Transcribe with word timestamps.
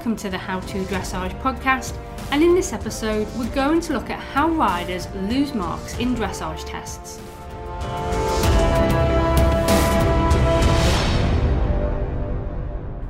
Welcome 0.00 0.16
to 0.16 0.30
the 0.30 0.38
How 0.38 0.60
to 0.60 0.78
Dressage 0.84 1.38
podcast, 1.42 1.94
and 2.30 2.42
in 2.42 2.54
this 2.54 2.72
episode, 2.72 3.28
we're 3.36 3.54
going 3.54 3.82
to 3.82 3.92
look 3.92 4.08
at 4.08 4.18
how 4.18 4.48
riders 4.48 5.06
lose 5.14 5.52
marks 5.52 5.98
in 5.98 6.14
dressage 6.14 6.64
tests. 6.64 7.16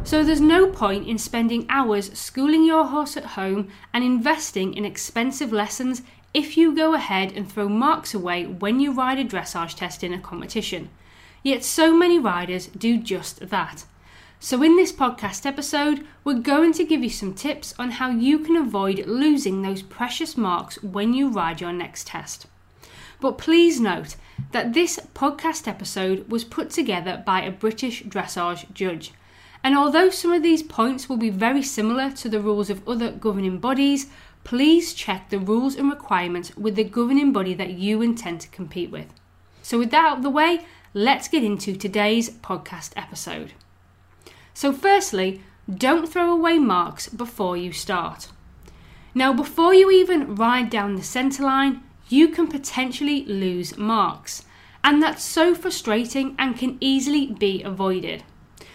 So, 0.03 0.25
there's 0.25 0.40
no 0.40 0.66
point 0.66 1.07
in 1.07 1.16
spending 1.16 1.64
hours 1.68 2.12
schooling 2.18 2.64
your 2.64 2.86
horse 2.86 3.16
at 3.16 3.25
home 3.25 3.68
and 3.95 4.02
investing 4.02 4.75
in 4.75 4.84
expensive 4.84 5.52
lessons 5.52 6.02
if 6.34 6.57
you 6.57 6.75
go 6.75 6.95
ahead 6.95 7.30
and 7.36 7.48
throw 7.48 7.68
marks 7.68 8.14
away 8.14 8.46
when 8.46 8.80
you 8.80 8.91
ride 8.91 9.20
a 9.20 9.25
dressage 9.25 9.77
test 9.77 10.02
in 10.02 10.12
a 10.12 10.18
competition. 10.18 10.91
Yet, 11.45 11.62
so 11.62 11.96
many 11.96 12.18
riders 12.18 12.66
do 12.66 12.98
just 12.98 13.49
that. 13.50 13.85
So, 14.43 14.62
in 14.62 14.76
this 14.76 14.90
podcast 14.90 15.44
episode, 15.44 16.07
we're 16.25 16.40
going 16.40 16.72
to 16.72 16.85
give 16.86 17.03
you 17.03 17.11
some 17.11 17.35
tips 17.35 17.75
on 17.79 17.90
how 17.90 18.08
you 18.08 18.39
can 18.39 18.57
avoid 18.57 19.04
losing 19.07 19.61
those 19.61 19.82
precious 19.82 20.35
marks 20.35 20.82
when 20.82 21.13
you 21.13 21.29
ride 21.29 21.61
your 21.61 21.75
next 21.75 22.07
test. 22.07 22.46
But 23.21 23.36
please 23.36 23.80
note 23.80 24.16
that 24.53 24.72
this 24.72 24.99
podcast 25.14 25.68
episode 25.68 26.30
was 26.30 26.44
put 26.44 26.71
together 26.71 27.22
by 27.26 27.43
a 27.43 27.50
British 27.50 28.03
dressage 28.04 28.72
judge. 28.72 29.13
And 29.63 29.76
although 29.76 30.08
some 30.08 30.32
of 30.32 30.43
these 30.43 30.63
points 30.63 31.07
will 31.07 31.18
be 31.18 31.29
very 31.29 31.63
similar 31.63 32.11
to 32.12 32.30
the 32.30 32.41
rules 32.41 32.70
of 32.70 32.88
other 32.88 33.11
governing 33.11 33.58
bodies, 33.58 34.06
please 34.42 34.94
check 34.94 35.28
the 35.28 35.38
rules 35.38 35.77
and 35.77 35.91
requirements 35.91 36.56
with 36.56 36.77
the 36.77 36.84
governing 36.84 37.30
body 37.30 37.52
that 37.52 37.75
you 37.75 38.00
intend 38.00 38.41
to 38.41 38.48
compete 38.48 38.91
with. 38.91 39.12
So, 39.61 39.78
with 39.78 39.91
that 39.91 40.06
out 40.06 40.16
of 40.16 40.22
the 40.22 40.30
way, 40.30 40.64
let's 40.94 41.28
get 41.28 41.44
into 41.44 41.77
today's 41.77 42.30
podcast 42.30 42.92
episode. 42.97 43.52
So, 44.55 44.72
firstly, 44.72 45.42
don't 45.72 46.08
throw 46.08 46.33
away 46.33 46.58
marks 46.58 47.08
before 47.08 47.56
you 47.56 47.72
start. 47.72 48.28
Now, 49.14 49.33
before 49.33 49.74
you 49.74 49.91
even 49.91 50.34
ride 50.34 50.70
down 50.70 50.94
the 50.94 51.02
centre 51.02 51.42
line, 51.42 51.83
you 52.08 52.28
can 52.28 52.48
potentially 52.48 53.24
lose 53.24 53.77
marks, 53.77 54.44
and 54.83 55.02
that's 55.02 55.22
so 55.22 55.55
frustrating 55.55 56.34
and 56.39 56.58
can 56.58 56.77
easily 56.80 57.27
be 57.27 57.62
avoided. 57.62 58.24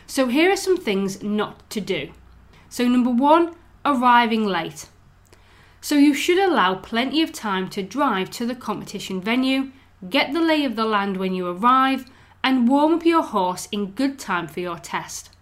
So, 0.08 0.28
here 0.28 0.52
are 0.52 0.58
some 0.58 0.78
things 0.78 1.22
not 1.22 1.70
to 1.72 1.82
do. 1.82 2.12
So, 2.70 2.88
number 2.88 3.12
one, 3.12 3.56
arriving 3.84 4.46
late. 4.46 4.88
So, 5.82 5.96
you 5.96 6.14
should 6.14 6.40
allow 6.40 6.76
plenty 6.76 7.22
of 7.22 7.32
time 7.32 7.70
to 7.72 7.84
drive 7.84 8.30
to 8.32 8.46
the 8.46 8.56
competition 8.56 9.22
venue, 9.22 9.72
get 10.10 10.34
the 10.34 10.42
lay 10.42 10.64
of 10.64 10.76
the 10.76 10.86
land 10.86 11.18
when 11.18 11.34
you 11.34 11.48
arrive, 11.48 12.06
and 12.44 12.68
warm 12.68 12.94
up 12.94 13.06
your 13.06 13.24
horse 13.24 13.68
in 13.72 13.92
good 13.92 14.20
time 14.20 14.48
for 14.48 14.60
your 14.60 14.78
test. 14.78 15.35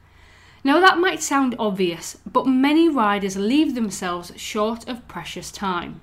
Now, 0.66 0.80
that 0.80 0.97
might 0.97 1.22
sound 1.22 1.56
obvious, 1.59 2.17
but 2.25 2.47
many 2.47 2.88
riders 2.88 3.36
leave 3.36 3.75
themselves 3.75 4.31
short 4.38 4.88
of 4.88 5.08
precious 5.09 5.52
time. 5.52 6.00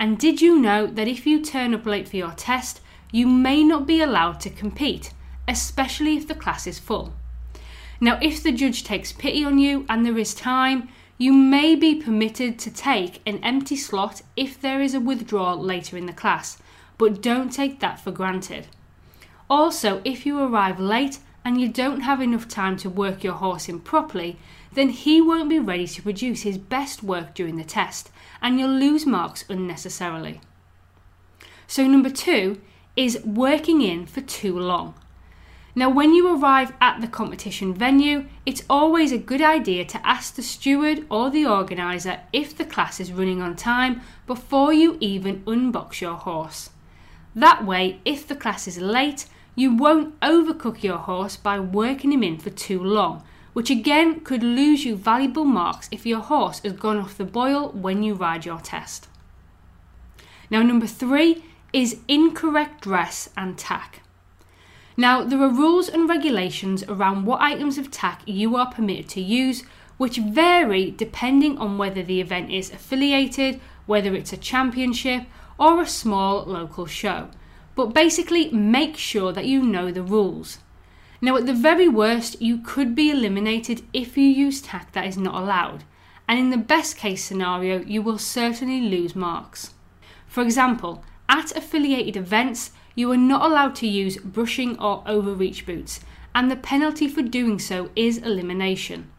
And 0.00 0.18
did 0.18 0.42
you 0.42 0.58
know 0.58 0.86
that 0.86 1.06
if 1.06 1.26
you 1.26 1.40
turn 1.40 1.72
up 1.74 1.86
late 1.86 2.08
for 2.08 2.16
your 2.16 2.32
test, 2.32 2.80
you 3.12 3.28
may 3.28 3.62
not 3.62 3.86
be 3.86 4.00
allowed 4.00 4.40
to 4.40 4.50
compete, 4.50 5.12
especially 5.46 6.16
if 6.16 6.26
the 6.26 6.34
class 6.34 6.66
is 6.66 6.80
full? 6.80 7.14
Now, 8.00 8.18
if 8.20 8.42
the 8.42 8.50
judge 8.50 8.82
takes 8.82 9.12
pity 9.12 9.44
on 9.44 9.58
you 9.60 9.86
and 9.88 10.04
there 10.04 10.18
is 10.18 10.34
time, 10.34 10.88
you 11.16 11.32
may 11.32 11.76
be 11.76 11.94
permitted 11.94 12.58
to 12.58 12.72
take 12.72 13.22
an 13.24 13.38
empty 13.44 13.76
slot 13.76 14.22
if 14.36 14.60
there 14.60 14.82
is 14.82 14.94
a 14.94 15.00
withdrawal 15.00 15.56
later 15.56 15.96
in 15.96 16.06
the 16.06 16.12
class, 16.12 16.58
but 16.98 17.22
don't 17.22 17.52
take 17.52 17.78
that 17.78 18.00
for 18.00 18.10
granted. 18.10 18.66
Also, 19.48 20.00
if 20.04 20.26
you 20.26 20.40
arrive 20.40 20.80
late 20.80 21.20
and 21.44 21.60
you 21.60 21.68
don't 21.68 22.00
have 22.00 22.20
enough 22.20 22.48
time 22.48 22.76
to 22.78 22.88
work 22.88 23.22
your 23.22 23.34
horse 23.34 23.68
in 23.68 23.80
properly, 23.80 24.38
then 24.72 24.88
he 24.88 25.20
won't 25.20 25.48
be 25.48 25.58
ready 25.58 25.86
to 25.86 26.02
produce 26.02 26.42
his 26.42 26.58
best 26.58 27.02
work 27.02 27.34
during 27.34 27.56
the 27.56 27.64
test 27.64 28.10
and 28.40 28.58
you'll 28.58 28.70
lose 28.70 29.06
marks 29.06 29.44
unnecessarily. 29.48 30.40
So, 31.66 31.86
number 31.86 32.10
two 32.10 32.60
is 32.96 33.22
working 33.24 33.82
in 33.82 34.06
for 34.06 34.20
too 34.20 34.58
long. 34.58 34.94
Now, 35.76 35.90
when 35.90 36.14
you 36.14 36.36
arrive 36.36 36.72
at 36.80 37.00
the 37.00 37.08
competition 37.08 37.74
venue, 37.74 38.26
it's 38.46 38.62
always 38.70 39.10
a 39.10 39.18
good 39.18 39.42
idea 39.42 39.84
to 39.86 40.06
ask 40.06 40.34
the 40.34 40.42
steward 40.42 41.04
or 41.10 41.30
the 41.30 41.46
organiser 41.46 42.20
if 42.32 42.56
the 42.56 42.64
class 42.64 43.00
is 43.00 43.12
running 43.12 43.42
on 43.42 43.56
time 43.56 44.00
before 44.26 44.72
you 44.72 44.96
even 45.00 45.42
unbox 45.42 46.00
your 46.00 46.14
horse. 46.14 46.70
That 47.34 47.66
way, 47.66 48.00
if 48.04 48.28
the 48.28 48.36
class 48.36 48.68
is 48.68 48.78
late, 48.78 49.26
you 49.54 49.74
won't 49.74 50.18
overcook 50.20 50.82
your 50.82 50.98
horse 50.98 51.36
by 51.36 51.60
working 51.60 52.12
him 52.12 52.22
in 52.22 52.38
for 52.38 52.50
too 52.50 52.82
long, 52.82 53.22
which 53.52 53.70
again 53.70 54.20
could 54.20 54.42
lose 54.42 54.84
you 54.84 54.96
valuable 54.96 55.44
marks 55.44 55.88
if 55.92 56.04
your 56.04 56.20
horse 56.20 56.58
has 56.60 56.72
gone 56.72 56.96
off 56.96 57.16
the 57.16 57.24
boil 57.24 57.70
when 57.70 58.02
you 58.02 58.14
ride 58.14 58.44
your 58.44 58.60
test. 58.60 59.08
Now, 60.50 60.62
number 60.62 60.86
three 60.86 61.44
is 61.72 62.00
incorrect 62.08 62.82
dress 62.82 63.30
and 63.36 63.56
tack. 63.56 64.02
Now, 64.96 65.24
there 65.24 65.40
are 65.40 65.48
rules 65.48 65.88
and 65.88 66.08
regulations 66.08 66.84
around 66.84 67.24
what 67.24 67.40
items 67.40 67.78
of 67.78 67.90
tack 67.90 68.22
you 68.26 68.56
are 68.56 68.70
permitted 68.70 69.08
to 69.10 69.20
use, 69.20 69.64
which 69.96 70.18
vary 70.18 70.90
depending 70.90 71.58
on 71.58 71.78
whether 71.78 72.02
the 72.02 72.20
event 72.20 72.50
is 72.50 72.72
affiliated, 72.72 73.60
whether 73.86 74.14
it's 74.14 74.32
a 74.32 74.36
championship, 74.36 75.24
or 75.58 75.80
a 75.80 75.86
small 75.86 76.44
local 76.44 76.86
show 76.86 77.28
but 77.74 77.94
basically 77.94 78.50
make 78.50 78.96
sure 78.96 79.32
that 79.32 79.46
you 79.46 79.62
know 79.62 79.90
the 79.90 80.02
rules. 80.02 80.58
Now, 81.20 81.36
at 81.36 81.46
the 81.46 81.54
very 81.54 81.88
worst, 81.88 82.40
you 82.42 82.58
could 82.58 82.94
be 82.94 83.10
eliminated 83.10 83.82
if 83.92 84.16
you 84.16 84.24
use 84.24 84.60
tack 84.60 84.92
that 84.92 85.06
is 85.06 85.16
not 85.16 85.34
allowed, 85.34 85.84
and 86.28 86.38
in 86.38 86.50
the 86.50 86.56
best 86.56 86.96
case 86.96 87.24
scenario, 87.24 87.80
you 87.80 88.02
will 88.02 88.18
certainly 88.18 88.80
lose 88.80 89.16
marks. 89.16 89.74
For 90.26 90.42
example, 90.42 91.04
at 91.28 91.56
affiliated 91.56 92.16
events, 92.16 92.72
you 92.94 93.10
are 93.10 93.16
not 93.16 93.42
allowed 93.42 93.74
to 93.76 93.86
use 93.86 94.18
brushing 94.18 94.78
or 94.78 95.02
overreach 95.06 95.66
boots, 95.66 96.00
and 96.34 96.50
the 96.50 96.56
penalty 96.56 97.08
for 97.08 97.22
doing 97.22 97.58
so 97.58 97.90
is 97.96 98.18
elimination. 98.18 99.10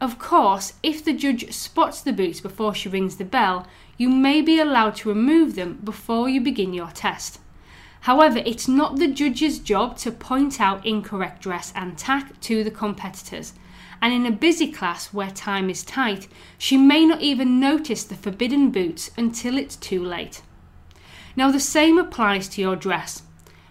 Of 0.00 0.18
course, 0.18 0.74
if 0.82 1.02
the 1.02 1.14
judge 1.14 1.52
spots 1.52 2.02
the 2.02 2.12
boots 2.12 2.40
before 2.40 2.74
she 2.74 2.88
rings 2.88 3.16
the 3.16 3.24
bell, 3.24 3.66
you 3.96 4.10
may 4.10 4.42
be 4.42 4.58
allowed 4.58 4.96
to 4.96 5.08
remove 5.08 5.54
them 5.54 5.80
before 5.82 6.28
you 6.28 6.40
begin 6.40 6.74
your 6.74 6.90
test. 6.90 7.40
However, 8.06 8.40
it's 8.46 8.68
not 8.68 9.00
the 9.00 9.08
judge's 9.08 9.58
job 9.58 9.96
to 9.98 10.12
point 10.12 10.60
out 10.60 10.86
incorrect 10.86 11.42
dress 11.42 11.72
and 11.74 11.98
tack 11.98 12.40
to 12.42 12.62
the 12.62 12.70
competitors. 12.70 13.52
And 14.00 14.14
in 14.14 14.24
a 14.24 14.30
busy 14.30 14.70
class 14.70 15.12
where 15.12 15.32
time 15.32 15.68
is 15.68 15.82
tight, 15.82 16.28
she 16.56 16.76
may 16.76 17.04
not 17.04 17.20
even 17.20 17.58
notice 17.58 18.04
the 18.04 18.14
forbidden 18.14 18.70
boots 18.70 19.10
until 19.16 19.58
it's 19.58 19.74
too 19.74 20.04
late. 20.04 20.42
Now, 21.34 21.50
the 21.50 21.58
same 21.58 21.98
applies 21.98 22.46
to 22.50 22.60
your 22.60 22.76
dress. 22.76 23.24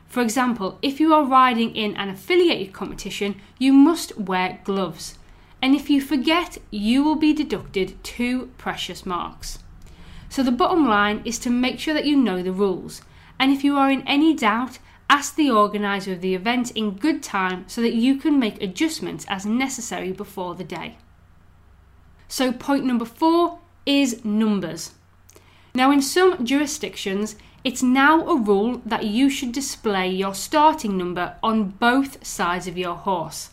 For 0.05 0.21
example, 0.21 0.79
if 0.81 0.99
you 0.99 1.13
are 1.13 1.23
riding 1.23 1.73
in 1.73 1.95
an 1.95 2.09
affiliated 2.09 2.73
competition, 2.73 3.39
you 3.57 3.71
must 3.71 4.17
wear 4.17 4.59
gloves. 4.65 5.17
And 5.61 5.73
if 5.73 5.89
you 5.89 6.01
forget, 6.01 6.57
you 6.71 7.05
will 7.05 7.15
be 7.15 7.31
deducted 7.31 8.03
two 8.03 8.51
precious 8.57 9.05
marks. 9.05 9.59
So, 10.27 10.43
the 10.43 10.51
bottom 10.51 10.85
line 10.85 11.21
is 11.23 11.39
to 11.39 11.49
make 11.49 11.79
sure 11.79 11.93
that 11.93 12.05
you 12.05 12.17
know 12.17 12.43
the 12.43 12.51
rules 12.51 13.01
and 13.39 13.51
if 13.51 13.63
you 13.63 13.77
are 13.77 13.91
in 13.91 14.07
any 14.07 14.33
doubt, 14.33 14.79
ask 15.09 15.35
the 15.35 15.51
organiser 15.51 16.13
of 16.13 16.21
the 16.21 16.35
event 16.35 16.71
in 16.71 16.91
good 16.91 17.21
time 17.21 17.65
so 17.67 17.81
that 17.81 17.93
you 17.93 18.15
can 18.15 18.39
make 18.39 18.61
adjustments 18.61 19.25
as 19.27 19.45
necessary 19.45 20.11
before 20.11 20.55
the 20.55 20.63
day. 20.63 20.97
So, 22.27 22.51
point 22.51 22.85
number 22.85 23.05
four 23.05 23.59
is 23.85 24.23
numbers. 24.25 24.91
Now, 25.73 25.91
in 25.91 26.01
some 26.01 26.45
jurisdictions, 26.45 27.35
it's 27.63 27.83
now 27.83 28.25
a 28.27 28.35
rule 28.35 28.81
that 28.85 29.05
you 29.05 29.29
should 29.29 29.51
display 29.51 30.09
your 30.09 30.33
starting 30.33 30.97
number 30.97 31.35
on 31.43 31.69
both 31.69 32.25
sides 32.25 32.67
of 32.67 32.77
your 32.77 32.95
horse. 32.95 33.49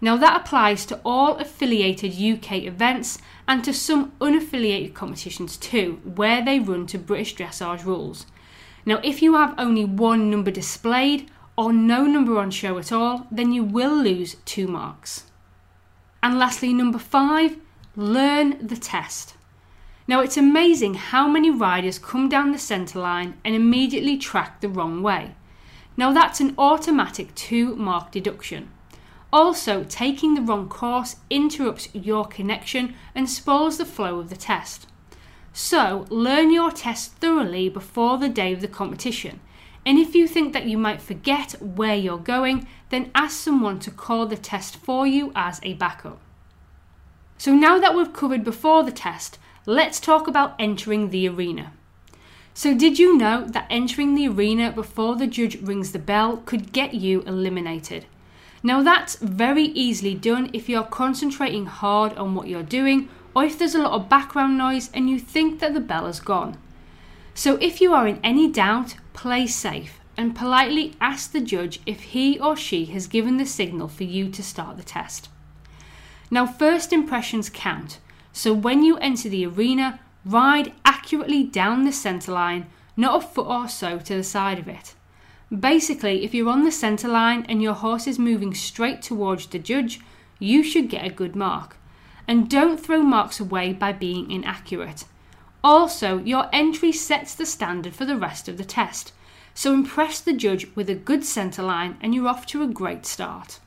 Now, 0.00 0.16
that 0.16 0.40
applies 0.40 0.84
to 0.86 1.00
all 1.04 1.36
affiliated 1.36 2.12
UK 2.12 2.64
events 2.64 3.18
and 3.48 3.64
to 3.64 3.72
some 3.72 4.12
unaffiliated 4.20 4.92
competitions 4.92 5.56
too, 5.56 6.00
where 6.04 6.44
they 6.44 6.58
run 6.58 6.86
to 6.88 6.98
British 6.98 7.34
dressage 7.34 7.84
rules. 7.84 8.26
Now, 8.86 9.00
if 9.02 9.22
you 9.22 9.34
have 9.34 9.54
only 9.58 9.84
one 9.84 10.30
number 10.30 10.50
displayed 10.50 11.30
or 11.56 11.72
no 11.72 12.04
number 12.04 12.38
on 12.38 12.50
show 12.50 12.78
at 12.78 12.92
all, 12.92 13.26
then 13.30 13.52
you 13.52 13.64
will 13.64 13.96
lose 13.96 14.36
two 14.44 14.66
marks. 14.66 15.24
And 16.22 16.38
lastly, 16.38 16.72
number 16.72 16.98
five, 16.98 17.56
learn 17.96 18.66
the 18.66 18.76
test. 18.76 19.34
Now, 20.06 20.20
it's 20.20 20.36
amazing 20.36 20.94
how 20.94 21.26
many 21.28 21.50
riders 21.50 21.98
come 21.98 22.28
down 22.28 22.52
the 22.52 22.58
centre 22.58 22.98
line 22.98 23.38
and 23.44 23.54
immediately 23.54 24.18
track 24.18 24.60
the 24.60 24.68
wrong 24.68 25.02
way. 25.02 25.34
Now, 25.96 26.12
that's 26.12 26.40
an 26.40 26.54
automatic 26.58 27.34
two 27.34 27.76
mark 27.76 28.10
deduction. 28.10 28.70
Also, 29.32 29.84
taking 29.84 30.34
the 30.34 30.42
wrong 30.42 30.68
course 30.68 31.16
interrupts 31.30 31.88
your 31.94 32.24
connection 32.26 32.94
and 33.14 33.30
spoils 33.30 33.78
the 33.78 33.84
flow 33.84 34.20
of 34.20 34.28
the 34.28 34.36
test. 34.36 34.86
So, 35.56 36.04
learn 36.10 36.52
your 36.52 36.72
test 36.72 37.12
thoroughly 37.18 37.68
before 37.68 38.18
the 38.18 38.28
day 38.28 38.52
of 38.52 38.60
the 38.60 38.66
competition. 38.66 39.38
And 39.86 40.00
if 40.00 40.12
you 40.12 40.26
think 40.26 40.52
that 40.52 40.66
you 40.66 40.76
might 40.76 41.00
forget 41.00 41.52
where 41.62 41.94
you're 41.94 42.18
going, 42.18 42.66
then 42.90 43.12
ask 43.14 43.38
someone 43.38 43.78
to 43.78 43.92
call 43.92 44.26
the 44.26 44.36
test 44.36 44.74
for 44.74 45.06
you 45.06 45.30
as 45.36 45.60
a 45.62 45.74
backup. 45.74 46.18
So 47.38 47.54
now 47.54 47.78
that 47.78 47.94
we've 47.94 48.12
covered 48.12 48.42
before 48.42 48.82
the 48.82 48.90
test, 48.90 49.38
let's 49.64 50.00
talk 50.00 50.26
about 50.26 50.56
entering 50.58 51.10
the 51.10 51.28
arena. 51.28 51.72
So, 52.52 52.74
did 52.76 52.98
you 52.98 53.16
know 53.16 53.46
that 53.46 53.68
entering 53.70 54.16
the 54.16 54.26
arena 54.26 54.72
before 54.72 55.14
the 55.14 55.28
judge 55.28 55.62
rings 55.62 55.92
the 55.92 56.00
bell 56.00 56.38
could 56.38 56.72
get 56.72 56.94
you 56.94 57.22
eliminated? 57.22 58.06
Now, 58.64 58.82
that's 58.82 59.16
very 59.16 59.66
easily 59.66 60.14
done 60.14 60.50
if 60.52 60.68
you're 60.68 60.82
concentrating 60.82 61.66
hard 61.66 62.12
on 62.14 62.34
what 62.34 62.48
you're 62.48 62.64
doing 62.64 63.08
or 63.34 63.44
if 63.44 63.58
there's 63.58 63.74
a 63.74 63.82
lot 63.82 63.92
of 63.92 64.08
background 64.08 64.56
noise 64.56 64.90
and 64.94 65.10
you 65.10 65.18
think 65.18 65.60
that 65.60 65.74
the 65.74 65.80
bell 65.80 66.06
has 66.06 66.20
gone. 66.20 66.56
So, 67.34 67.56
if 67.56 67.80
you 67.80 67.92
are 67.92 68.06
in 68.06 68.20
any 68.22 68.50
doubt, 68.50 68.96
play 69.12 69.46
safe 69.46 69.98
and 70.16 70.36
politely 70.36 70.94
ask 71.00 71.32
the 71.32 71.40
judge 71.40 71.80
if 71.84 72.00
he 72.02 72.38
or 72.38 72.56
she 72.56 72.84
has 72.86 73.06
given 73.08 73.36
the 73.36 73.46
signal 73.46 73.88
for 73.88 74.04
you 74.04 74.28
to 74.30 74.42
start 74.42 74.76
the 74.76 74.84
test. 74.84 75.28
Now, 76.30 76.46
first 76.46 76.92
impressions 76.92 77.50
count, 77.50 77.98
so 78.32 78.52
when 78.52 78.82
you 78.84 78.96
enter 78.98 79.28
the 79.28 79.46
arena, 79.46 80.00
Ride 80.24 80.72
accurately 80.86 81.44
down 81.44 81.84
the 81.84 81.92
centre 81.92 82.32
line, 82.32 82.66
not 82.96 83.22
a 83.22 83.26
foot 83.26 83.46
or 83.46 83.68
so 83.68 83.98
to 83.98 84.16
the 84.16 84.24
side 84.24 84.58
of 84.58 84.68
it. 84.68 84.94
Basically, 85.54 86.24
if 86.24 86.32
you're 86.32 86.48
on 86.48 86.64
the 86.64 86.72
centre 86.72 87.08
line 87.08 87.44
and 87.46 87.62
your 87.62 87.74
horse 87.74 88.06
is 88.06 88.18
moving 88.18 88.54
straight 88.54 89.02
towards 89.02 89.46
the 89.46 89.58
judge, 89.58 90.00
you 90.38 90.62
should 90.62 90.88
get 90.88 91.04
a 91.04 91.10
good 91.10 91.36
mark. 91.36 91.76
And 92.26 92.48
don't 92.48 92.78
throw 92.78 93.02
marks 93.02 93.38
away 93.40 93.72
by 93.72 93.92
being 93.92 94.30
inaccurate. 94.30 95.04
Also, 95.62 96.18
your 96.18 96.48
entry 96.52 96.92
sets 96.92 97.34
the 97.34 97.46
standard 97.46 97.94
for 97.94 98.04
the 98.04 98.18
rest 98.18 98.48
of 98.48 98.58
the 98.58 98.64
test, 98.64 99.12
so 99.54 99.72
impress 99.72 100.20
the 100.20 100.32
judge 100.32 100.66
with 100.74 100.90
a 100.90 100.94
good 100.94 101.24
centre 101.24 101.62
line 101.62 101.96
and 102.00 102.14
you're 102.14 102.28
off 102.28 102.44
to 102.46 102.62
a 102.62 102.66
great 102.66 103.06
start. 103.06 103.60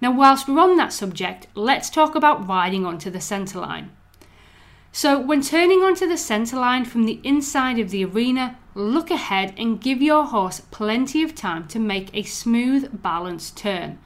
Now, 0.00 0.12
whilst 0.12 0.48
we're 0.48 0.60
on 0.60 0.76
that 0.76 0.92
subject, 0.92 1.46
let's 1.54 1.90
talk 1.90 2.14
about 2.14 2.46
riding 2.48 2.86
onto 2.86 3.10
the 3.10 3.20
centre 3.20 3.60
line. 3.60 3.90
So, 4.92 5.20
when 5.20 5.42
turning 5.42 5.82
onto 5.82 6.06
the 6.06 6.16
centre 6.16 6.56
line 6.56 6.84
from 6.84 7.04
the 7.04 7.20
inside 7.22 7.78
of 7.78 7.90
the 7.90 8.04
arena, 8.04 8.58
look 8.74 9.10
ahead 9.10 9.54
and 9.56 9.80
give 9.80 10.02
your 10.02 10.24
horse 10.24 10.60
plenty 10.70 11.22
of 11.22 11.34
time 11.34 11.68
to 11.68 11.78
make 11.78 12.10
a 12.12 12.22
smooth, 12.22 13.02
balanced 13.02 13.56
turn. 13.56 13.98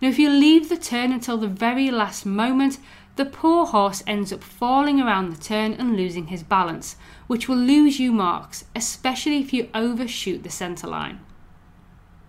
Now, 0.00 0.08
if 0.08 0.18
you 0.18 0.30
leave 0.30 0.68
the 0.68 0.76
turn 0.76 1.12
until 1.12 1.36
the 1.36 1.48
very 1.48 1.90
last 1.90 2.24
moment, 2.24 2.78
the 3.16 3.24
poor 3.24 3.66
horse 3.66 4.02
ends 4.06 4.32
up 4.32 4.42
falling 4.42 5.00
around 5.00 5.30
the 5.30 5.42
turn 5.42 5.72
and 5.74 5.96
losing 5.96 6.28
his 6.28 6.42
balance, 6.42 6.96
which 7.26 7.48
will 7.48 7.56
lose 7.56 8.00
you 8.00 8.12
marks, 8.12 8.64
especially 8.74 9.38
if 9.40 9.52
you 9.52 9.68
overshoot 9.74 10.42
the 10.42 10.50
centre 10.50 10.86
line. 10.86 11.20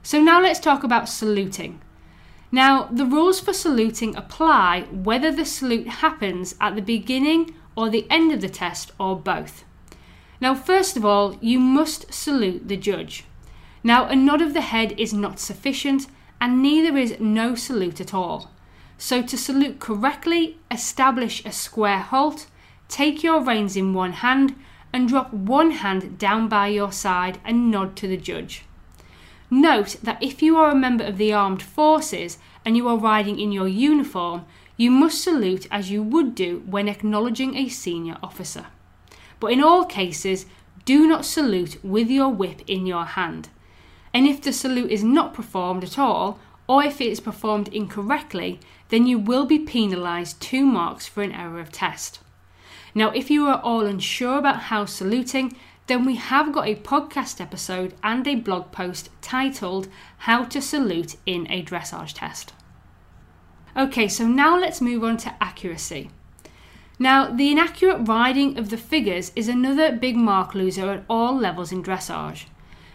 So, 0.01 0.21
now 0.21 0.41
let's 0.41 0.59
talk 0.59 0.83
about 0.83 1.07
saluting. 1.07 1.81
Now, 2.51 2.89
the 2.91 3.05
rules 3.05 3.39
for 3.39 3.53
saluting 3.53 4.15
apply 4.15 4.81
whether 4.91 5.31
the 5.31 5.45
salute 5.45 5.87
happens 5.87 6.55
at 6.59 6.75
the 6.75 6.81
beginning 6.81 7.55
or 7.75 7.89
the 7.89 8.05
end 8.09 8.31
of 8.31 8.41
the 8.41 8.49
test, 8.49 8.91
or 8.99 9.15
both. 9.19 9.65
Now, 10.39 10.53
first 10.53 10.95
of 10.97 11.05
all, 11.05 11.37
you 11.41 11.59
must 11.59 12.13
salute 12.13 12.67
the 12.67 12.77
judge. 12.77 13.23
Now, 13.83 14.05
a 14.05 14.15
nod 14.15 14.41
of 14.41 14.53
the 14.53 14.61
head 14.61 14.93
is 14.99 15.13
not 15.13 15.39
sufficient, 15.39 16.07
and 16.39 16.61
neither 16.61 16.97
is 16.97 17.19
no 17.19 17.55
salute 17.55 17.99
at 17.99 18.13
all. 18.13 18.51
So, 19.05 19.21
to 19.21 19.37
salute 19.37 19.81
correctly, 19.81 20.59
establish 20.71 21.43
a 21.43 21.51
square 21.51 21.99
halt, 21.99 22.47
take 22.87 23.21
your 23.21 23.41
reins 23.41 23.75
in 23.75 23.93
one 23.93 24.13
hand, 24.13 24.55
and 24.93 25.09
drop 25.09 25.33
one 25.33 25.71
hand 25.71 26.17
down 26.17 26.47
by 26.47 26.67
your 26.67 26.93
side 26.93 27.37
and 27.43 27.69
nod 27.69 27.97
to 27.97 28.07
the 28.07 28.15
judge. 28.15 28.63
Note 29.51 29.97
that 30.03 30.23
if 30.23 30.41
you 30.41 30.55
are 30.55 30.71
a 30.71 30.83
member 30.85 31.03
of 31.03 31.17
the 31.17 31.33
armed 31.33 31.61
forces 31.61 32.37
and 32.63 32.77
you 32.77 32.87
are 32.87 32.95
riding 32.95 33.41
in 33.41 33.51
your 33.51 33.67
uniform, 33.67 34.45
you 34.77 34.89
must 34.89 35.21
salute 35.21 35.67
as 35.69 35.91
you 35.91 36.01
would 36.01 36.33
do 36.33 36.63
when 36.65 36.87
acknowledging 36.87 37.57
a 37.57 37.67
senior 37.67 38.15
officer. 38.23 38.67
But 39.41 39.51
in 39.51 39.61
all 39.61 39.83
cases, 39.83 40.45
do 40.85 41.05
not 41.09 41.25
salute 41.25 41.77
with 41.83 42.09
your 42.09 42.29
whip 42.29 42.61
in 42.67 42.85
your 42.85 43.03
hand. 43.03 43.49
And 44.13 44.27
if 44.27 44.41
the 44.41 44.53
salute 44.53 44.91
is 44.91 45.03
not 45.03 45.33
performed 45.33 45.83
at 45.83 45.99
all, 45.99 46.39
or 46.67 46.83
if 46.83 47.01
it 47.01 47.11
is 47.11 47.19
performed 47.19 47.67
incorrectly, 47.69 48.59
then 48.89 49.07
you 49.07 49.19
will 49.19 49.45
be 49.45 49.59
penalised 49.59 50.41
two 50.41 50.65
marks 50.65 51.07
for 51.07 51.23
an 51.23 51.31
error 51.31 51.59
of 51.59 51.71
test. 51.71 52.19
Now, 52.95 53.09
if 53.09 53.29
you 53.31 53.47
are 53.47 53.59
all 53.61 53.85
unsure 53.85 54.37
about 54.37 54.63
how 54.63 54.85
saluting, 54.85 55.55
then 55.87 56.05
we 56.05 56.15
have 56.15 56.53
got 56.53 56.67
a 56.67 56.75
podcast 56.75 57.41
episode 57.41 57.93
and 58.03 58.25
a 58.27 58.35
blog 58.35 58.71
post 58.71 59.09
titled 59.21 59.87
How 60.19 60.45
to 60.45 60.61
Salute 60.61 61.17
in 61.25 61.45
a 61.51 61.63
Dressage 61.63 62.13
Test. 62.13 62.53
Okay, 63.75 64.07
so 64.07 64.27
now 64.27 64.57
let's 64.57 64.79
move 64.79 65.03
on 65.03 65.17
to 65.17 65.35
accuracy. 65.41 66.11
Now, 66.99 67.29
the 67.29 67.51
inaccurate 67.51 68.07
riding 68.07 68.57
of 68.57 68.69
the 68.69 68.77
figures 68.77 69.31
is 69.35 69.47
another 69.47 69.91
big 69.91 70.15
mark 70.15 70.53
loser 70.53 70.91
at 70.91 71.03
all 71.09 71.35
levels 71.35 71.71
in 71.71 71.83
dressage. 71.83 72.45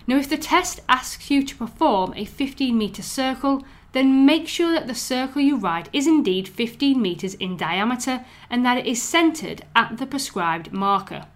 Now, 0.08 0.16
if 0.16 0.30
the 0.30 0.38
test 0.38 0.80
asks 0.88 1.30
you 1.30 1.44
to 1.44 1.54
perform 1.54 2.14
a 2.16 2.24
15 2.24 2.78
metre 2.78 3.02
circle, 3.02 3.62
then 3.92 4.24
make 4.24 4.48
sure 4.48 4.72
that 4.72 4.86
the 4.86 4.94
circle 4.94 5.42
you 5.42 5.58
ride 5.58 5.90
is 5.92 6.06
indeed 6.06 6.48
15 6.48 7.00
metres 7.00 7.34
in 7.34 7.58
diameter 7.58 8.24
and 8.48 8.64
that 8.64 8.78
it 8.78 8.86
is 8.86 9.02
centred 9.02 9.66
at 9.76 9.98
the 9.98 10.06
prescribed 10.06 10.72
marker. 10.72 11.26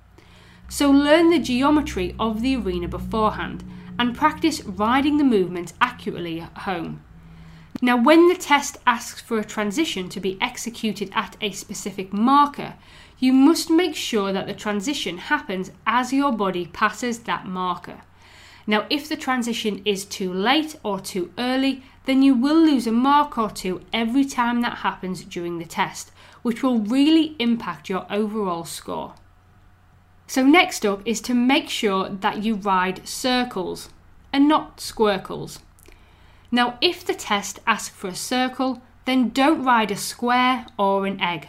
So, 0.71 0.91
learn 0.91 1.29
the 1.29 1.39
geometry 1.39 2.15
of 2.19 2.41
the 2.41 2.57
arena 2.57 2.89
beforehand 2.89 3.63
and 3.99 4.17
practice 4.17 4.65
riding 4.65 5.19
the 5.19 5.25
movement 5.25 5.75
accurately 5.79 6.41
at 6.41 6.57
home. 6.57 7.03
Now, 7.83 8.03
when 8.03 8.29
the 8.29 8.37
test 8.37 8.79
asks 8.87 9.21
for 9.21 9.39
a 9.39 9.45
transition 9.45 10.09
to 10.09 10.19
be 10.19 10.39
executed 10.41 11.11
at 11.15 11.37
a 11.43 11.53
specific 11.53 12.11
marker, 12.11 12.77
you 13.19 13.35
must 13.35 13.69
make 13.69 13.97
sure 13.97 14.33
that 14.33 14.47
the 14.47 14.55
transition 14.55 15.19
happens 15.19 15.71
as 15.87 16.11
your 16.11 16.33
body 16.33 16.69
passes 16.73 17.19
that 17.21 17.45
marker. 17.45 18.01
Now, 18.67 18.87
if 18.91 19.09
the 19.09 19.17
transition 19.17 19.83
is 19.85 20.05
too 20.05 20.33
late 20.33 20.77
or 20.83 21.01
too 21.01 21.33
early, 21.37 21.83
then 22.05 22.23
you 22.23 22.35
will 22.35 22.61
lose 22.61 22.87
a 22.87 22.93
mark 22.93 23.39
or 23.39 23.51
two 23.51 23.81
every 23.93 24.25
time 24.25 24.61
that 24.63 24.79
happens 24.79 25.25
during 25.25 25.59
the 25.59 25.65
test, 25.65 26.13
which 26.43 26.63
will 26.63 26.79
really 26.79 27.37
impact 27.39 27.89
your 27.89 28.07
overall 28.11 28.65
score. 28.65 29.15
So, 30.27 30.45
next 30.45 30.87
up 30.87 31.03
is 31.05 31.21
to 31.23 31.35
make 31.35 31.69
sure 31.69 32.09
that 32.09 32.43
you 32.43 32.55
ride 32.55 33.07
circles 33.07 33.91
and 34.33 34.49
not 34.49 34.79
squircles. 34.79 35.59
Now, 36.51 36.79
if 36.81 37.05
the 37.05 37.15
test 37.15 37.61
asks 37.67 37.95
for 37.95 38.09
a 38.09 38.15
circle, 38.15 38.83
then 39.05 39.31
don't 39.31 39.65
ride 39.65 39.91
a 39.91 39.97
square 39.97 40.67
or 40.79 41.07
an 41.07 41.21
egg. 41.21 41.49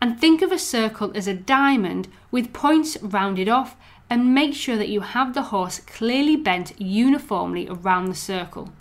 And 0.00 0.20
think 0.20 0.42
of 0.42 0.52
a 0.52 0.58
circle 0.58 1.12
as 1.14 1.26
a 1.26 1.34
diamond 1.34 2.08
with 2.30 2.52
points 2.52 2.96
rounded 3.00 3.48
off 3.48 3.76
and 4.14 4.32
make 4.32 4.54
sure 4.54 4.76
that 4.76 4.88
you 4.88 5.00
have 5.00 5.34
the 5.34 5.50
horse 5.50 5.80
clearly 5.80 6.36
bent 6.36 6.80
uniformly 6.80 7.66
around 7.68 8.04
the 8.04 8.14
circle. 8.14 8.72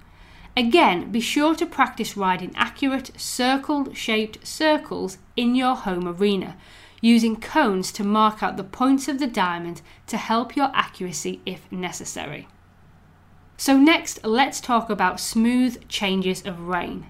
Again, 0.55 1.11
be 1.11 1.19
sure 1.19 1.55
to 1.55 1.65
practice 1.65 2.15
riding 2.15 2.53
accurate 2.55 3.09
circle 3.19 3.91
shaped 3.95 4.45
circles 4.45 5.17
in 5.35 5.55
your 5.55 5.73
home 5.73 6.07
arena, 6.07 6.55
using 7.01 7.41
cones 7.41 7.91
to 7.93 8.03
mark 8.03 8.43
out 8.43 8.57
the 8.57 8.63
points 8.63 9.07
of 9.07 9.17
the 9.17 9.25
diamond 9.25 9.81
to 10.05 10.17
help 10.17 10.55
your 10.55 10.69
accuracy 10.75 11.41
if 11.47 11.61
necessary. 11.71 12.47
So, 13.57 13.75
next, 13.75 14.23
let's 14.23 14.61
talk 14.61 14.91
about 14.91 15.19
smooth 15.19 15.87
changes 15.87 16.45
of 16.45 16.67
rein. 16.67 17.07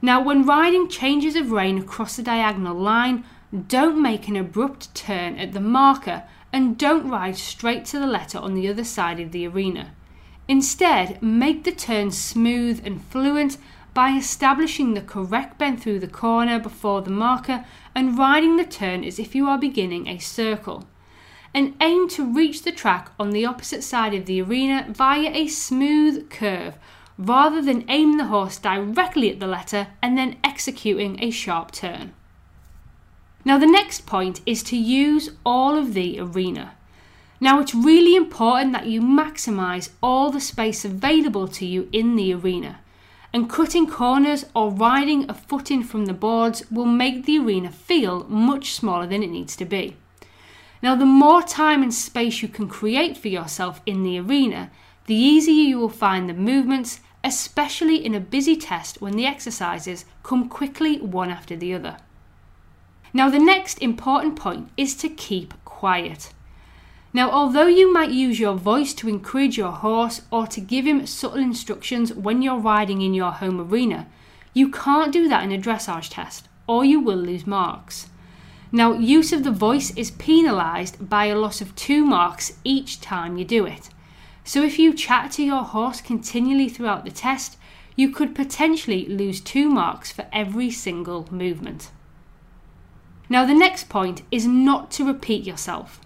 Now, 0.00 0.22
when 0.22 0.46
riding 0.46 0.88
changes 0.88 1.34
of 1.34 1.50
rein 1.50 1.78
across 1.78 2.14
the 2.14 2.22
diagonal 2.22 2.76
line, 2.76 3.24
don't 3.66 4.00
make 4.00 4.28
an 4.28 4.36
abrupt 4.36 4.94
turn 4.94 5.36
at 5.36 5.50
the 5.50 5.60
marker 5.60 6.22
and 6.52 6.78
don't 6.78 7.08
ride 7.08 7.36
straight 7.36 7.84
to 7.86 7.98
the 7.98 8.06
letter 8.06 8.38
on 8.38 8.54
the 8.54 8.68
other 8.68 8.84
side 8.84 9.20
of 9.20 9.32
the 9.32 9.46
arena. 9.46 9.92
Instead, 10.48 11.22
make 11.22 11.64
the 11.64 11.72
turn 11.72 12.10
smooth 12.10 12.80
and 12.84 13.04
fluent 13.04 13.56
by 13.94 14.10
establishing 14.10 14.94
the 14.94 15.00
correct 15.00 15.58
bend 15.58 15.82
through 15.82 16.00
the 16.00 16.08
corner 16.08 16.58
before 16.58 17.02
the 17.02 17.10
marker 17.10 17.64
and 17.94 18.18
riding 18.18 18.56
the 18.56 18.64
turn 18.64 19.04
as 19.04 19.18
if 19.18 19.34
you 19.34 19.48
are 19.48 19.58
beginning 19.58 20.06
a 20.06 20.18
circle 20.18 20.86
and 21.52 21.74
aim 21.80 22.08
to 22.08 22.32
reach 22.32 22.62
the 22.62 22.72
track 22.72 23.10
on 23.18 23.30
the 23.30 23.44
opposite 23.44 23.82
side 23.82 24.14
of 24.14 24.26
the 24.26 24.40
arena 24.40 24.86
via 24.90 25.30
a 25.30 25.48
smooth 25.48 26.30
curve 26.30 26.74
rather 27.18 27.60
than 27.60 27.84
aim 27.88 28.16
the 28.16 28.26
horse 28.26 28.58
directly 28.58 29.30
at 29.30 29.40
the 29.40 29.46
letter 29.46 29.88
and 30.00 30.16
then 30.16 30.36
executing 30.44 31.20
a 31.22 31.30
sharp 31.30 31.70
turn. 31.70 32.14
Now, 33.44 33.56
the 33.58 33.66
next 33.66 34.04
point 34.04 34.40
is 34.44 34.62
to 34.64 34.76
use 34.76 35.30
all 35.46 35.78
of 35.78 35.94
the 35.94 36.20
arena. 36.20 36.74
Now, 37.40 37.58
it's 37.58 37.74
really 37.74 38.14
important 38.14 38.72
that 38.74 38.86
you 38.86 39.00
maximise 39.00 39.88
all 40.02 40.30
the 40.30 40.40
space 40.40 40.84
available 40.84 41.48
to 41.48 41.64
you 41.64 41.88
in 41.90 42.16
the 42.16 42.34
arena, 42.34 42.80
and 43.32 43.48
cutting 43.48 43.86
corners 43.86 44.44
or 44.54 44.70
riding 44.70 45.28
a 45.30 45.32
foot 45.32 45.70
in 45.70 45.82
from 45.82 46.04
the 46.04 46.12
boards 46.12 46.64
will 46.70 46.84
make 46.84 47.24
the 47.24 47.38
arena 47.38 47.70
feel 47.70 48.24
much 48.28 48.72
smaller 48.74 49.06
than 49.06 49.22
it 49.22 49.30
needs 49.30 49.56
to 49.56 49.64
be. 49.64 49.96
Now, 50.82 50.94
the 50.94 51.06
more 51.06 51.42
time 51.42 51.82
and 51.82 51.94
space 51.94 52.42
you 52.42 52.48
can 52.48 52.68
create 52.68 53.16
for 53.16 53.28
yourself 53.28 53.80
in 53.86 54.02
the 54.02 54.18
arena, 54.18 54.70
the 55.06 55.14
easier 55.14 55.64
you 55.64 55.78
will 55.78 55.88
find 55.88 56.28
the 56.28 56.34
movements, 56.34 57.00
especially 57.24 58.04
in 58.04 58.14
a 58.14 58.20
busy 58.20 58.56
test 58.56 59.00
when 59.00 59.16
the 59.16 59.26
exercises 59.26 60.04
come 60.22 60.48
quickly 60.48 60.98
one 60.98 61.30
after 61.30 61.56
the 61.56 61.72
other. 61.72 61.96
Now, 63.12 63.28
the 63.28 63.38
next 63.38 63.78
important 63.78 64.36
point 64.36 64.68
is 64.76 64.94
to 64.96 65.08
keep 65.08 65.54
quiet. 65.64 66.32
Now, 67.12 67.30
although 67.30 67.66
you 67.66 67.92
might 67.92 68.10
use 68.10 68.38
your 68.38 68.54
voice 68.54 68.94
to 68.94 69.08
encourage 69.08 69.58
your 69.58 69.72
horse 69.72 70.22
or 70.30 70.46
to 70.46 70.60
give 70.60 70.86
him 70.86 71.06
subtle 71.06 71.40
instructions 71.40 72.14
when 72.14 72.40
you're 72.40 72.58
riding 72.58 73.02
in 73.02 73.14
your 73.14 73.32
home 73.32 73.60
arena, 73.60 74.06
you 74.54 74.70
can't 74.70 75.12
do 75.12 75.28
that 75.28 75.42
in 75.42 75.50
a 75.50 75.58
dressage 75.58 76.10
test 76.10 76.46
or 76.68 76.84
you 76.84 77.00
will 77.00 77.16
lose 77.16 77.48
marks. 77.48 78.08
Now, 78.70 78.92
use 78.92 79.32
of 79.32 79.42
the 79.42 79.50
voice 79.50 79.92
is 79.96 80.12
penalised 80.12 81.08
by 81.08 81.24
a 81.26 81.36
loss 81.36 81.60
of 81.60 81.74
two 81.74 82.04
marks 82.04 82.52
each 82.62 83.00
time 83.00 83.36
you 83.36 83.44
do 83.44 83.66
it. 83.66 83.90
So, 84.44 84.62
if 84.62 84.78
you 84.78 84.94
chat 84.94 85.32
to 85.32 85.42
your 85.42 85.64
horse 85.64 86.00
continually 86.00 86.68
throughout 86.68 87.04
the 87.04 87.10
test, 87.10 87.58
you 87.96 88.10
could 88.10 88.36
potentially 88.36 89.06
lose 89.06 89.40
two 89.40 89.68
marks 89.68 90.12
for 90.12 90.26
every 90.32 90.70
single 90.70 91.26
movement. 91.32 91.90
Now, 93.30 93.46
the 93.46 93.54
next 93.54 93.88
point 93.88 94.22
is 94.32 94.46
not 94.46 94.90
to 94.92 95.06
repeat 95.06 95.46
yourself. 95.46 96.00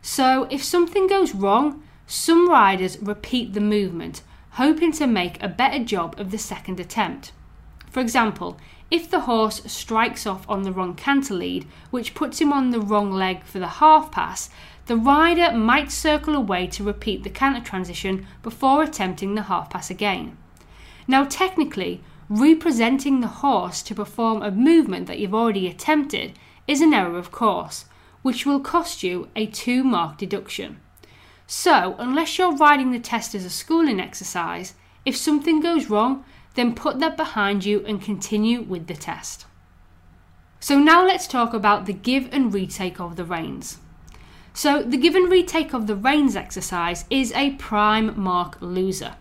So, 0.00 0.48
if 0.50 0.64
something 0.64 1.06
goes 1.06 1.34
wrong, 1.34 1.82
some 2.06 2.48
riders 2.48 2.98
repeat 3.00 3.52
the 3.52 3.60
movement, 3.60 4.22
hoping 4.52 4.90
to 4.92 5.06
make 5.06 5.40
a 5.40 5.48
better 5.48 5.84
job 5.84 6.18
of 6.18 6.30
the 6.30 6.38
second 6.38 6.80
attempt. 6.80 7.32
For 7.90 8.00
example, 8.00 8.58
if 8.90 9.10
the 9.10 9.20
horse 9.20 9.62
strikes 9.66 10.26
off 10.26 10.48
on 10.48 10.62
the 10.62 10.72
wrong 10.72 10.94
canter 10.94 11.34
lead, 11.34 11.66
which 11.90 12.14
puts 12.14 12.40
him 12.40 12.54
on 12.54 12.70
the 12.70 12.80
wrong 12.80 13.12
leg 13.12 13.44
for 13.44 13.58
the 13.58 13.78
half 13.78 14.10
pass, 14.10 14.48
the 14.86 14.96
rider 14.96 15.52
might 15.52 15.92
circle 15.92 16.34
away 16.34 16.66
to 16.68 16.82
repeat 16.82 17.22
the 17.22 17.30
canter 17.30 17.60
transition 17.60 18.26
before 18.42 18.82
attempting 18.82 19.34
the 19.34 19.42
half 19.42 19.68
pass 19.68 19.90
again. 19.90 20.38
Now, 21.06 21.24
technically, 21.24 22.02
representing 22.30 23.20
the 23.20 23.26
horse 23.26 23.82
to 23.82 23.94
perform 23.94 24.40
a 24.40 24.52
movement 24.52 25.08
that 25.08 25.18
you've 25.18 25.34
already 25.34 25.66
attempted 25.66 26.38
is 26.68 26.80
an 26.80 26.94
error 26.94 27.18
of 27.18 27.32
course, 27.32 27.86
which 28.22 28.46
will 28.46 28.60
cost 28.60 29.02
you 29.02 29.28
a 29.34 29.46
2 29.46 29.82
mark 29.82 30.16
deduction. 30.16 30.80
So, 31.48 31.96
unless 31.98 32.38
you're 32.38 32.54
riding 32.54 32.92
the 32.92 33.00
test 33.00 33.34
as 33.34 33.44
a 33.44 33.50
schooling 33.50 33.98
exercise, 33.98 34.74
if 35.04 35.16
something 35.16 35.60
goes 35.60 35.90
wrong, 35.90 36.24
then 36.54 36.76
put 36.76 37.00
that 37.00 37.16
behind 37.16 37.64
you 37.64 37.84
and 37.84 38.00
continue 38.00 38.62
with 38.62 38.86
the 38.86 38.94
test. 38.94 39.46
So, 40.60 40.78
now 40.78 41.04
let's 41.04 41.26
talk 41.26 41.52
about 41.52 41.86
the 41.86 41.92
give 41.92 42.28
and 42.30 42.54
retake 42.54 43.00
of 43.00 43.16
the 43.16 43.24
reins. 43.24 43.78
So, 44.54 44.84
the 44.84 44.96
give 44.96 45.16
and 45.16 45.28
retake 45.28 45.72
of 45.72 45.88
the 45.88 45.96
reins 45.96 46.36
exercise 46.36 47.04
is 47.10 47.32
a 47.32 47.52
prime 47.52 48.20
mark 48.20 48.58
loser. 48.60 49.16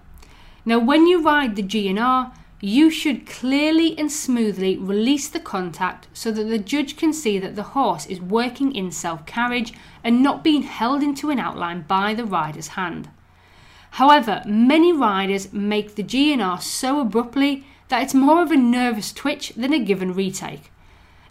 Now, 0.63 0.78
when 0.78 1.08
you 1.08 1.24
ride 1.24 1.56
the 1.56 1.63
GNR, 1.63 2.32
you 2.62 2.89
should 2.89 3.25
clearly 3.25 3.98
and 3.98 4.12
smoothly 4.12 4.78
release 4.78 5.30
the 5.30 5.39
contact 5.39 6.08
so 6.13 6.30
that 6.32 6.44
the 6.44 6.58
judge 6.58 6.98
can 6.98 7.13
see 7.13 7.39
that 7.39 7.56
the 7.56 7.63
horse 7.63 8.06
is 8.08 8.20
working 8.20 8.75
in 8.75 8.92
self 8.92 9.25
carriage 9.25 9.74
and 10.04 10.22
not 10.22 10.44
being 10.44 10.63
held 10.63 11.01
into 11.01 11.30
an 11.30 11.39
outline 11.39 11.82
by 11.82 12.13
the 12.13 12.25
rider's 12.25 12.70
hand. 12.70 13.10
However, 13.92 14.44
many 14.46 14.92
riders 14.92 15.54
make 15.54 15.96
the 15.96 16.04
GNR 16.04 16.62
so 16.62 17.00
abruptly 17.00 17.66
that 17.88 18.04
it's 18.04 18.13
more 18.13 18.44
of 18.44 18.51
a 18.51 18.58
nervous 18.58 19.12
twitch 19.12 19.54
than 19.56 19.74
a 19.74 19.80
given 19.80 20.13
retake. 20.13 20.72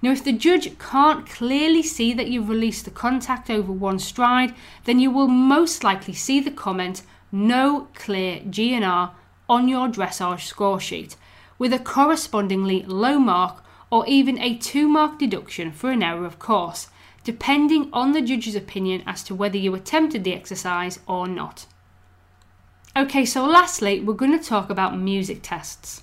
Now, 0.00 0.12
if 0.12 0.24
the 0.24 0.32
judge 0.32 0.78
can't 0.78 1.28
clearly 1.28 1.82
see 1.82 2.12
that 2.14 2.28
you've 2.28 2.48
released 2.48 2.84
the 2.84 2.90
contact 2.90 3.50
over 3.50 3.72
one 3.72 3.98
stride, 3.98 4.54
then 4.84 5.00
you 5.00 5.10
will 5.10 5.28
most 5.28 5.84
likely 5.84 6.14
see 6.14 6.40
the 6.40 6.50
comment 6.50 7.02
no 7.30 7.88
clear 7.94 8.40
GNR 8.40 9.10
on 9.48 9.68
your 9.68 9.88
dressage 9.88 10.46
score 10.46 10.80
sheet, 10.80 11.16
with 11.58 11.72
a 11.72 11.78
correspondingly 11.78 12.82
low 12.82 13.18
mark 13.18 13.64
or 13.90 14.06
even 14.06 14.38
a 14.38 14.56
2 14.56 14.88
mark 14.88 15.18
deduction 15.18 15.72
for 15.72 15.90
an 15.90 16.02
error 16.02 16.24
of 16.24 16.38
course, 16.38 16.88
depending 17.24 17.88
on 17.92 18.12
the 18.12 18.22
judge's 18.22 18.54
opinion 18.54 19.02
as 19.06 19.22
to 19.22 19.34
whether 19.34 19.56
you 19.56 19.74
attempted 19.74 20.24
the 20.24 20.34
exercise 20.34 20.98
or 21.06 21.26
not. 21.26 21.66
Okay, 22.96 23.24
so 23.24 23.46
lastly, 23.46 24.00
we're 24.00 24.14
going 24.14 24.36
to 24.36 24.44
talk 24.44 24.70
about 24.70 24.98
music 24.98 25.40
tests. 25.42 26.02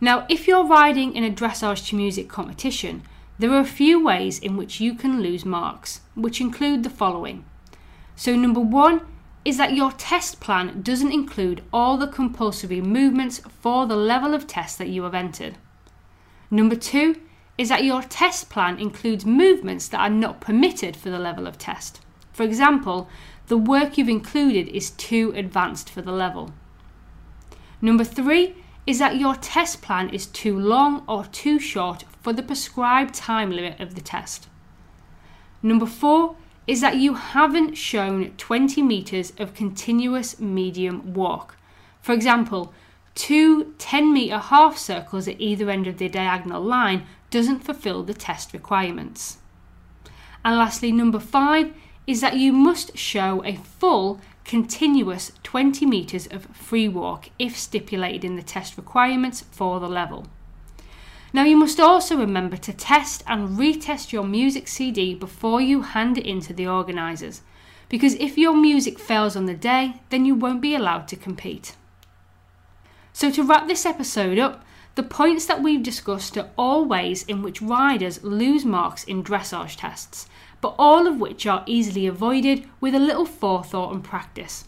Now, 0.00 0.26
if 0.28 0.48
you're 0.48 0.66
riding 0.66 1.14
in 1.14 1.24
a 1.24 1.30
dressage 1.30 1.88
to 1.88 1.96
music 1.96 2.28
competition, 2.28 3.02
there 3.38 3.52
are 3.52 3.60
a 3.60 3.64
few 3.64 4.04
ways 4.04 4.38
in 4.38 4.56
which 4.56 4.80
you 4.80 4.94
can 4.94 5.22
lose 5.22 5.44
marks, 5.44 6.00
which 6.14 6.40
include 6.40 6.82
the 6.82 6.90
following. 6.90 7.44
So, 8.16 8.36
number 8.36 8.60
one 8.60 9.00
is 9.44 9.56
that 9.56 9.74
your 9.74 9.92
test 9.92 10.40
plan 10.40 10.82
doesn't 10.82 11.12
include 11.12 11.62
all 11.72 11.96
the 11.96 12.06
compulsory 12.06 12.80
movements 12.80 13.40
for 13.60 13.86
the 13.86 13.96
level 13.96 14.34
of 14.34 14.46
test 14.46 14.78
that 14.78 14.88
you 14.88 15.02
have 15.02 15.14
entered. 15.14 15.56
Number 16.50 16.76
two 16.76 17.16
is 17.58 17.68
that 17.68 17.84
your 17.84 18.02
test 18.02 18.50
plan 18.50 18.78
includes 18.78 19.26
movements 19.26 19.88
that 19.88 20.00
are 20.00 20.10
not 20.10 20.40
permitted 20.40 20.96
for 20.96 21.10
the 21.10 21.18
level 21.18 21.46
of 21.46 21.58
test. 21.58 22.00
For 22.32 22.44
example, 22.44 23.08
the 23.48 23.58
work 23.58 23.98
you've 23.98 24.08
included 24.08 24.68
is 24.68 24.90
too 24.90 25.32
advanced 25.36 25.90
for 25.90 26.02
the 26.02 26.12
level. 26.12 26.52
Number 27.80 28.04
three 28.04 28.54
is 28.86 28.98
that 28.98 29.16
your 29.16 29.34
test 29.34 29.82
plan 29.82 30.08
is 30.10 30.26
too 30.26 30.58
long 30.58 31.04
or 31.08 31.24
too 31.26 31.58
short 31.58 32.04
for 32.20 32.32
the 32.32 32.42
prescribed 32.42 33.14
time 33.14 33.50
limit 33.50 33.80
of 33.80 33.94
the 33.94 34.00
test. 34.00 34.48
Number 35.62 35.86
four 35.86 36.36
is 36.66 36.80
that 36.80 36.96
you 36.96 37.14
haven't 37.14 37.74
shown 37.74 38.30
20 38.36 38.82
metres 38.82 39.32
of 39.38 39.54
continuous 39.54 40.38
medium 40.38 41.14
walk. 41.14 41.56
For 42.00 42.12
example, 42.12 42.72
two 43.14 43.74
10 43.78 44.12
metre 44.12 44.38
half 44.38 44.78
circles 44.78 45.28
at 45.28 45.40
either 45.40 45.70
end 45.70 45.86
of 45.86 45.98
the 45.98 46.08
diagonal 46.08 46.62
line 46.62 47.06
doesn't 47.30 47.64
fulfil 47.64 48.02
the 48.02 48.14
test 48.14 48.52
requirements. 48.52 49.38
And 50.44 50.56
lastly, 50.56 50.92
number 50.92 51.20
five 51.20 51.72
is 52.06 52.20
that 52.20 52.36
you 52.36 52.52
must 52.52 52.96
show 52.96 53.42
a 53.44 53.56
full 53.56 54.20
continuous 54.44 55.32
20 55.42 55.86
metres 55.86 56.26
of 56.26 56.46
free 56.46 56.88
walk 56.88 57.30
if 57.38 57.56
stipulated 57.56 58.24
in 58.24 58.36
the 58.36 58.42
test 58.42 58.76
requirements 58.76 59.44
for 59.50 59.78
the 59.78 59.88
level. 59.88 60.26
Now, 61.34 61.44
you 61.44 61.56
must 61.56 61.80
also 61.80 62.16
remember 62.16 62.58
to 62.58 62.72
test 62.74 63.24
and 63.26 63.58
retest 63.58 64.12
your 64.12 64.24
music 64.24 64.68
CD 64.68 65.14
before 65.14 65.62
you 65.62 65.80
hand 65.80 66.18
it 66.18 66.26
in 66.26 66.40
to 66.42 66.52
the 66.52 66.66
organisers, 66.66 67.40
because 67.88 68.14
if 68.14 68.36
your 68.36 68.54
music 68.54 68.98
fails 68.98 69.34
on 69.34 69.46
the 69.46 69.54
day, 69.54 70.02
then 70.10 70.26
you 70.26 70.34
won't 70.34 70.60
be 70.60 70.74
allowed 70.74 71.08
to 71.08 71.16
compete. 71.16 71.74
So, 73.14 73.30
to 73.30 73.42
wrap 73.42 73.66
this 73.66 73.86
episode 73.86 74.38
up, 74.38 74.62
the 74.94 75.02
points 75.02 75.46
that 75.46 75.62
we've 75.62 75.82
discussed 75.82 76.36
are 76.36 76.50
all 76.58 76.84
ways 76.84 77.22
in 77.22 77.42
which 77.42 77.62
riders 77.62 78.22
lose 78.22 78.66
marks 78.66 79.04
in 79.04 79.24
dressage 79.24 79.76
tests, 79.76 80.28
but 80.60 80.74
all 80.78 81.06
of 81.06 81.18
which 81.18 81.46
are 81.46 81.64
easily 81.66 82.06
avoided 82.06 82.68
with 82.78 82.94
a 82.94 82.98
little 82.98 83.24
forethought 83.24 83.94
and 83.94 84.04
practice. 84.04 84.64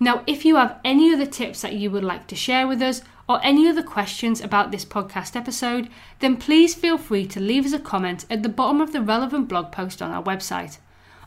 Now, 0.00 0.24
if 0.26 0.44
you 0.44 0.56
have 0.56 0.80
any 0.84 1.14
other 1.14 1.26
tips 1.26 1.62
that 1.62 1.74
you 1.74 1.92
would 1.92 2.02
like 2.02 2.26
to 2.26 2.34
share 2.34 2.66
with 2.66 2.82
us, 2.82 3.02
or 3.32 3.40
any 3.42 3.66
other 3.66 3.82
questions 3.82 4.42
about 4.42 4.70
this 4.70 4.84
podcast 4.84 5.34
episode, 5.34 5.88
then 6.18 6.36
please 6.36 6.74
feel 6.74 6.98
free 6.98 7.26
to 7.26 7.40
leave 7.40 7.64
us 7.64 7.72
a 7.72 7.78
comment 7.78 8.26
at 8.28 8.42
the 8.42 8.48
bottom 8.50 8.78
of 8.78 8.92
the 8.92 9.00
relevant 9.00 9.48
blog 9.48 9.72
post 9.72 10.02
on 10.02 10.10
our 10.10 10.22
website. 10.22 10.76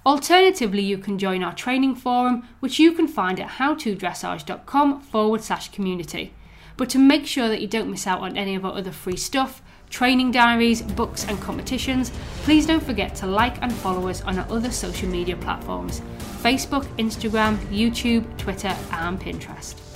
Alternatively, 0.06 0.84
you 0.84 1.00
can 1.00 1.18
join 1.18 1.44
our 1.44 1.56
training 1.56 1.96
forum, 1.96 2.48
which 2.60 2.78
you 2.78 2.92
can 2.92 3.08
find 3.08 3.40
at 3.40 3.58
howtodressage.com 3.58 5.02
forward 5.02 5.42
slash 5.42 5.72
community. 5.72 6.32
But 6.78 6.90
to 6.90 7.00
make 7.00 7.26
sure 7.26 7.48
that 7.50 7.62
you 7.62 7.68
don't 7.68 7.90
miss 7.90 8.06
out 8.06 8.20
on 8.20 8.38
any 8.38 8.54
of 8.54 8.66
our 8.66 8.78
other 8.78 8.92
free 8.92 9.18
stuff, 9.18 9.64
training 9.90 10.30
diaries, 10.30 10.84
books, 10.84 11.26
and 11.26 11.42
competitions, 11.42 12.12
please 12.44 12.68
don't 12.68 12.84
forget 12.84 13.16
to 13.16 13.26
like 13.26 13.60
and 13.64 13.74
follow 13.74 14.08
us 14.10 14.22
on 14.22 14.38
our 14.38 14.48
other 14.52 14.70
social 14.70 15.10
media 15.10 15.38
platforms 15.38 16.02
Facebook, 16.44 16.86
Instagram, 16.98 17.58
YouTube, 17.70 18.38
Twitter, 18.38 18.76
and 18.92 19.20
Pinterest. 19.20 19.95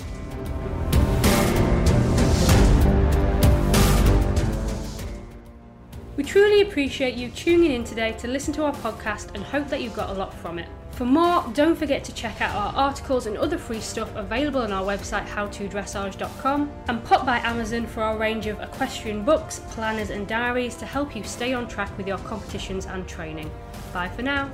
We 6.20 6.26
truly 6.26 6.64
appreciate 6.64 7.16
you 7.16 7.30
tuning 7.30 7.72
in 7.72 7.86
today 7.86 8.12
to 8.18 8.28
listen 8.28 8.54
to 8.56 8.66
our 8.66 8.74
podcast 8.74 9.34
and 9.36 9.42
hope 9.42 9.70
that 9.70 9.82
you 9.82 9.90
got 9.92 10.10
a 10.10 10.14
lot 10.14 10.34
from 10.34 10.60
it. 10.60 10.68
For 10.92 11.06
more, 11.06 11.50
don't 11.54 11.78
forget 11.78 12.04
to 12.04 12.14
check 12.14 12.42
out 12.42 12.54
our 12.54 12.74
articles 12.76 13.26
and 13.26 13.38
other 13.38 13.58
free 13.58 13.80
stuff 13.80 14.14
available 14.18 14.62
on 14.62 14.74
our 14.74 14.84
website 14.84 15.26
howtodressage.com 15.28 16.70
and 16.90 17.04
pop 17.06 17.26
by 17.26 17.38
Amazon 17.40 17.88
for 17.88 18.04
our 18.04 18.18
range 18.18 18.48
of 18.48 18.60
equestrian 18.60 19.24
books, 19.24 19.62
planners, 19.70 20.10
and 20.10 20.28
diaries 20.28 20.76
to 20.76 20.86
help 20.86 21.16
you 21.16 21.24
stay 21.24 21.54
on 21.54 21.70
track 21.70 21.98
with 21.98 22.06
your 22.06 22.18
competitions 22.18 22.86
and 22.86 23.08
training. 23.08 23.50
Bye 23.94 24.10
for 24.10 24.22
now. 24.22 24.52